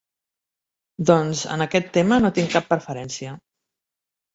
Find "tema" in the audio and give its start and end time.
2.01-2.21